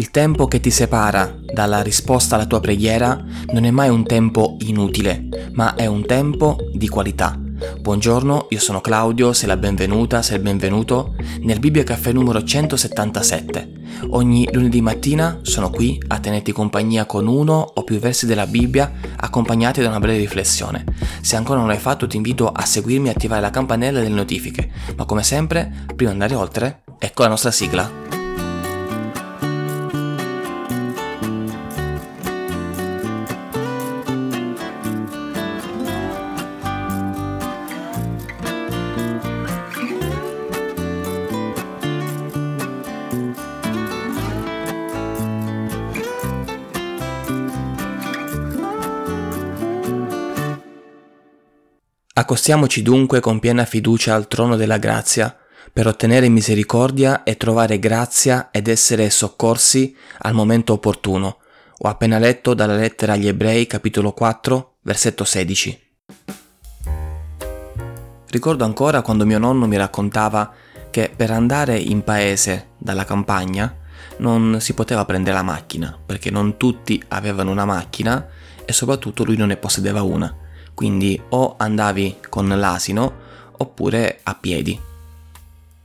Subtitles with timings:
[0.00, 4.56] Il tempo che ti separa dalla risposta alla tua preghiera non è mai un tempo
[4.60, 7.38] inutile, ma è un tempo di qualità.
[7.78, 13.72] Buongiorno, io sono Claudio, sei la benvenuta, sei il benvenuto nel Bibbia Caffè numero 177.
[14.12, 18.90] Ogni lunedì mattina sono qui a tenerti compagnia con uno o più versi della Bibbia
[19.16, 20.86] accompagnati da una breve riflessione.
[21.20, 24.70] Se ancora non l'hai fatto ti invito a seguirmi e attivare la campanella delle notifiche,
[24.96, 28.09] ma come sempre, prima di andare oltre, ecco la nostra sigla.
[52.20, 55.34] Accostiamoci dunque con piena fiducia al trono della grazia
[55.72, 61.38] per ottenere misericordia e trovare grazia ed essere soccorsi al momento opportuno.
[61.78, 65.80] Ho appena letto dalla lettera agli Ebrei capitolo 4 versetto 16.
[68.26, 70.52] Ricordo ancora quando mio nonno mi raccontava
[70.90, 73.78] che per andare in paese dalla campagna
[74.18, 78.28] non si poteva prendere la macchina perché non tutti avevano una macchina
[78.62, 83.12] e soprattutto lui non ne possedeva una quindi o andavi con l'asino
[83.56, 84.78] oppure a piedi.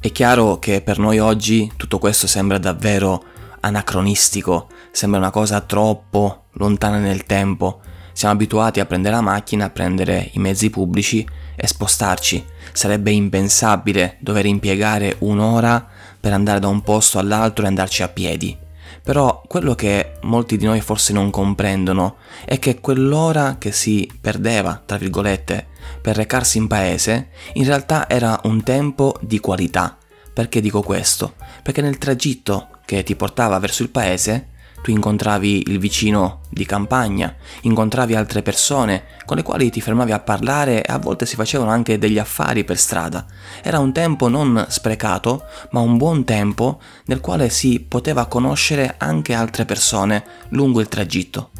[0.00, 3.24] È chiaro che per noi oggi tutto questo sembra davvero
[3.60, 7.80] anacronistico, sembra una cosa troppo lontana nel tempo.
[8.12, 12.44] Siamo abituati a prendere la macchina, a prendere i mezzi pubblici e spostarci.
[12.72, 15.84] Sarebbe impensabile dover impiegare un'ora
[16.20, 18.66] per andare da un posto all'altro e andarci a piedi.
[19.08, 24.82] Però quello che molti di noi forse non comprendono è che quell'ora che si perdeva,
[24.84, 25.68] tra virgolette,
[26.02, 29.96] per recarsi in paese, in realtà era un tempo di qualità.
[30.30, 31.36] Perché dico questo?
[31.62, 34.48] Perché nel tragitto che ti portava verso il paese
[34.82, 40.20] tu incontravi il vicino di campagna, incontravi altre persone con le quali ti fermavi a
[40.20, 43.26] parlare e a volte si facevano anche degli affari per strada.
[43.62, 49.34] Era un tempo non sprecato, ma un buon tempo nel quale si poteva conoscere anche
[49.34, 51.50] altre persone lungo il tragitto.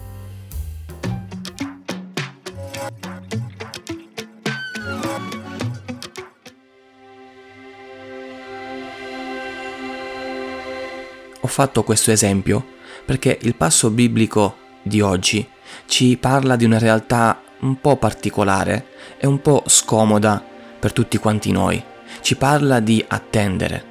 [11.59, 12.65] Fatto questo esempio
[13.05, 15.45] perché il passo biblico di oggi
[15.87, 18.87] ci parla di una realtà un po' particolare
[19.19, 20.41] e un po' scomoda
[20.79, 21.83] per tutti quanti noi.
[22.21, 23.85] Ci parla di attendere,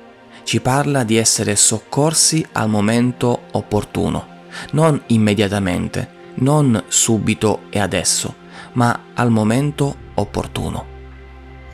[0.43, 8.33] ci parla di essere soccorsi al momento opportuno, non immediatamente, non subito e adesso,
[8.73, 10.85] ma al momento opportuno.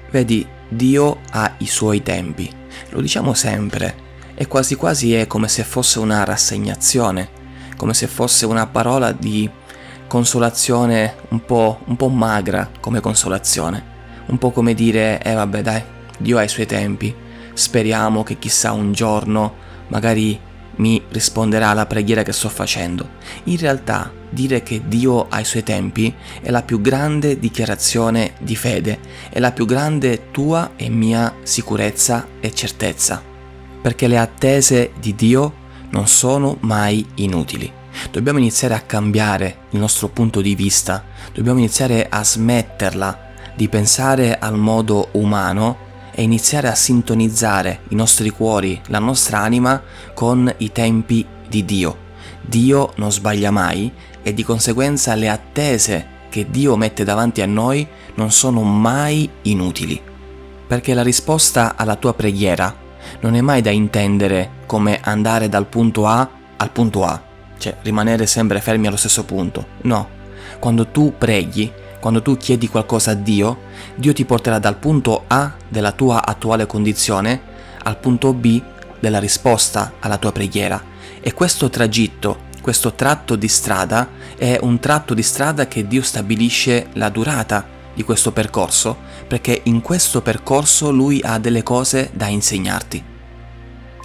[0.10, 2.52] Vedi, Dio ha i suoi tempi,
[2.90, 4.03] lo diciamo sempre,
[4.36, 7.30] e quasi quasi è come se fosse una rassegnazione,
[7.78, 9.50] come se fosse una parola di
[10.08, 13.92] consolazione un po', un po' magra come consolazione,
[14.28, 15.84] un po' come dire, eh vabbè dai,
[16.18, 17.14] Dio ha i suoi tempi,
[17.54, 20.40] speriamo che chissà un giorno magari
[20.76, 23.10] mi risponderà alla preghiera che sto facendo.
[23.44, 28.56] In realtà dire che Dio ha i suoi tempi è la più grande dichiarazione di
[28.56, 29.00] fede,
[29.30, 33.33] è la più grande tua e mia sicurezza e certezza
[33.84, 35.54] perché le attese di Dio
[35.90, 37.70] non sono mai inutili.
[38.10, 44.40] Dobbiamo iniziare a cambiare il nostro punto di vista, dobbiamo iniziare a smetterla di pensare
[44.40, 49.84] al modo umano e iniziare a sintonizzare i nostri cuori, la nostra anima
[50.14, 51.98] con i tempi di Dio.
[52.42, 53.92] Dio non sbaglia mai
[54.24, 57.86] e di conseguenza le attese che Dio mette davanti a noi
[58.16, 60.02] non sono mai inutili.
[60.66, 62.83] Perché la risposta alla tua preghiera
[63.22, 67.22] non è mai da intendere come andare dal punto A al punto A,
[67.58, 69.66] cioè rimanere sempre fermi allo stesso punto.
[69.82, 70.08] No,
[70.60, 73.60] quando tu preghi, quando tu chiedi qualcosa a Dio,
[73.96, 77.42] Dio ti porterà dal punto A della tua attuale condizione
[77.84, 78.62] al punto B
[79.00, 80.82] della risposta alla tua preghiera.
[81.20, 86.88] E questo tragitto, questo tratto di strada è un tratto di strada che Dio stabilisce
[86.94, 88.98] la durata di questo percorso,
[89.28, 93.04] perché in questo percorso Lui ha delle cose da insegnarti.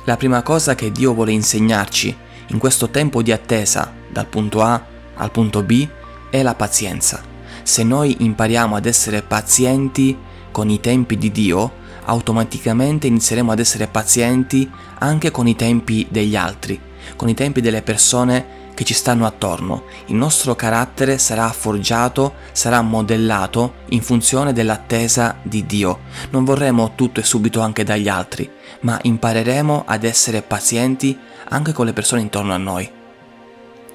[0.05, 2.17] La prima cosa che Dio vuole insegnarci
[2.49, 4.83] in questo tempo di attesa dal punto A
[5.15, 5.87] al punto B
[6.31, 7.23] è la pazienza.
[7.63, 10.17] Se noi impariamo ad essere pazienti
[10.51, 11.73] con i tempi di Dio,
[12.05, 14.69] automaticamente inizieremo ad essere pazienti
[15.01, 16.81] anche con i tempi degli altri,
[17.17, 19.87] con i tempi delle persone che ci stanno attorno.
[20.07, 26.03] Il nostro carattere sarà forgiato, sarà modellato in funzione dell'attesa di Dio.
[26.31, 28.49] Non vorremmo tutto e subito anche dagli altri,
[28.83, 32.89] ma impareremo ad essere pazienti anche con le persone intorno a noi.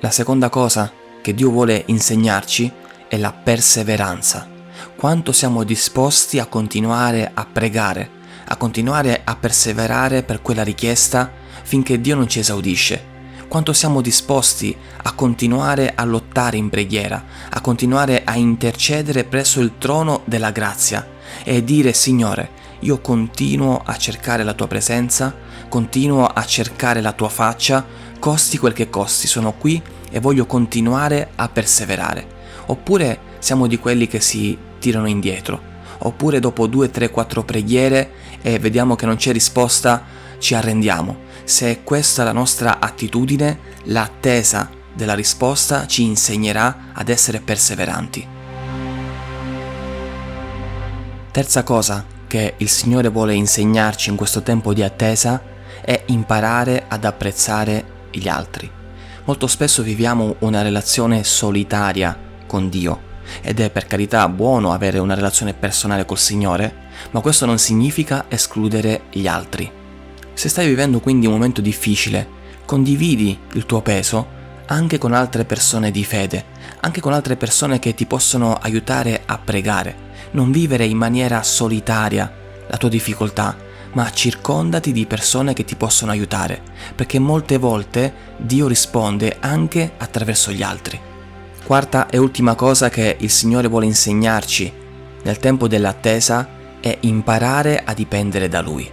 [0.02, 0.92] La seconda cosa
[1.22, 2.70] che Dio vuole insegnarci
[3.08, 4.50] è la perseveranza.
[4.98, 8.10] Quanto siamo disposti a continuare a pregare,
[8.48, 11.32] a continuare a perseverare per quella richiesta
[11.64, 13.12] finché Dio non ci esaudisce.
[13.54, 19.74] Quanto siamo disposti a continuare a lottare in preghiera, a continuare a intercedere presso il
[19.78, 21.08] trono della grazia
[21.44, 25.36] e dire Signore, io continuo a cercare la tua presenza,
[25.70, 27.86] continuo a cercare la tua faccia,
[28.18, 29.80] costi quel che costi, sono qui
[30.10, 32.26] e voglio continuare a perseverare.
[32.66, 38.12] Oppure siamo di quelli che si tirano indietro, oppure dopo due, tre, quattro preghiere
[38.42, 40.04] e vediamo che non c'è risposta,
[40.38, 41.32] ci arrendiamo.
[41.44, 48.28] Se è questa la nostra attitudine, l'attesa della risposta ci insegnerà ad essere perseveranti.
[51.32, 55.42] Terza cosa che il Signore vuole insegnarci in questo tempo di attesa
[55.82, 58.70] è imparare ad apprezzare gli altri.
[59.26, 63.12] Molto spesso viviamo una relazione solitaria con Dio
[63.42, 66.76] ed è per carità buono avere una relazione personale col Signore,
[67.12, 69.70] ma questo non significa escludere gli altri.
[70.34, 72.28] Se stai vivendo quindi un momento difficile,
[72.66, 76.46] condividi il tuo peso anche con altre persone di fede,
[76.80, 80.12] anche con altre persone che ti possono aiutare a pregare.
[80.32, 82.32] Non vivere in maniera solitaria
[82.68, 83.56] la tua difficoltà,
[83.94, 86.62] ma circondati di persone che ti possono aiutare,
[86.96, 91.13] perché molte volte Dio risponde anche attraverso gli altri.
[91.66, 94.72] Quarta e ultima cosa che il Signore vuole insegnarci
[95.24, 96.48] nel tempo dell'attesa
[96.82, 98.90] è imparare a dipendere da Lui.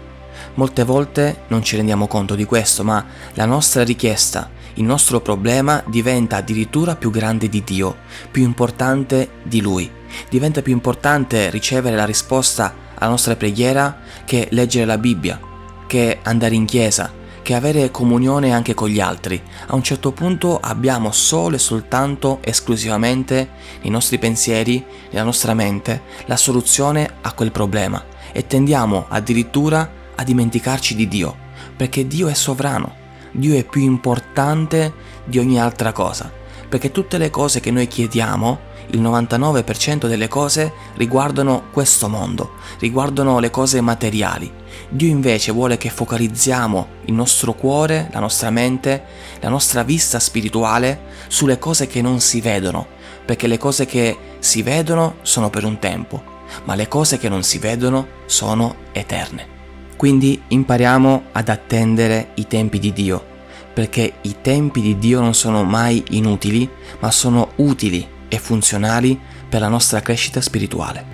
[0.55, 5.83] Molte volte non ci rendiamo conto di questo, ma la nostra richiesta, il nostro problema
[5.89, 7.97] diventa addirittura più grande di Dio,
[8.31, 9.91] più importante di Lui.
[10.29, 15.41] Diventa più importante ricevere la risposta alla nostra preghiera che leggere la Bibbia,
[15.89, 17.13] che andare in chiesa,
[17.51, 19.43] che avere comunione anche con gli altri.
[19.67, 23.49] A un certo punto abbiamo solo e soltanto esclusivamente
[23.83, 30.23] nei nostri pensieri, nella nostra mente, la soluzione a quel problema e tendiamo addirittura a
[30.23, 31.37] dimenticarci di Dio,
[31.75, 32.95] perché Dio è sovrano,
[33.33, 34.93] Dio è più importante
[35.25, 36.31] di ogni altra cosa,
[36.69, 38.61] perché tutte le cose che noi chiediamo
[38.93, 44.51] il 99% delle cose riguardano questo mondo, riguardano le cose materiali.
[44.89, 49.05] Dio invece vuole che focalizziamo il nostro cuore, la nostra mente,
[49.41, 52.87] la nostra vista spirituale sulle cose che non si vedono,
[53.25, 56.23] perché le cose che si vedono sono per un tempo,
[56.65, 59.59] ma le cose che non si vedono sono eterne.
[59.97, 63.25] Quindi impariamo ad attendere i tempi di Dio,
[63.73, 69.61] perché i tempi di Dio non sono mai inutili, ma sono utili e funzionali per
[69.61, 71.05] la nostra crescita spirituale.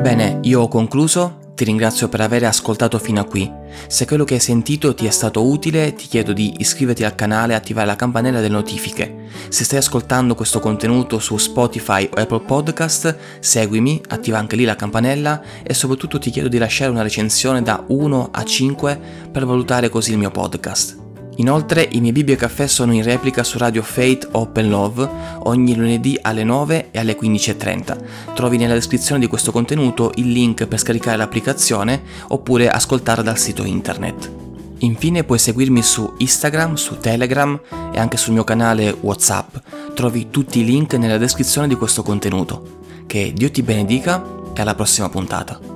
[0.00, 3.50] Bene, io ho concluso, ti ringrazio per aver ascoltato fino a qui.
[3.88, 7.54] Se quello che hai sentito ti è stato utile, ti chiedo di iscriverti al canale
[7.54, 9.24] e attivare la campanella delle notifiche.
[9.48, 14.76] Se stai ascoltando questo contenuto su Spotify o Apple Podcast, seguimi, attiva anche lì la
[14.76, 19.00] campanella e soprattutto ti chiedo di lasciare una recensione da 1 a 5
[19.32, 21.05] per valutare così il mio podcast.
[21.36, 25.08] Inoltre i miei Bibbia e caffè sono in replica su Radio Fate Open Love
[25.42, 28.34] ogni lunedì alle 9 e alle 15.30.
[28.34, 33.64] Trovi nella descrizione di questo contenuto il link per scaricare l'applicazione oppure ascoltarla dal sito
[33.64, 34.32] internet.
[34.78, 37.58] Infine puoi seguirmi su Instagram, su Telegram
[37.92, 39.56] e anche sul mio canale WhatsApp.
[39.94, 42.84] Trovi tutti i link nella descrizione di questo contenuto.
[43.06, 44.22] Che Dio ti benedica
[44.54, 45.75] e alla prossima puntata.